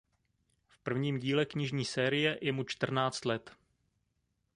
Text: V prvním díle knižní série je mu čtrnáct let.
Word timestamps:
V 0.67 0.79
prvním 0.79 1.19
díle 1.19 1.45
knižní 1.45 1.85
série 1.85 2.37
je 2.41 2.51
mu 2.51 2.63
čtrnáct 2.63 3.25
let. 3.25 3.51